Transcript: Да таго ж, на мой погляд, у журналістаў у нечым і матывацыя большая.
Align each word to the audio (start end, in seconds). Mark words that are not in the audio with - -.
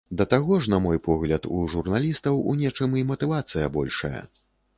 Да 0.19 0.25
таго 0.33 0.55
ж, 0.61 0.69
на 0.73 0.77
мой 0.85 0.99
погляд, 1.07 1.45
у 1.57 1.67
журналістаў 1.73 2.41
у 2.53 2.57
нечым 2.63 2.97
і 3.03 3.05
матывацыя 3.11 3.71
большая. 3.79 4.19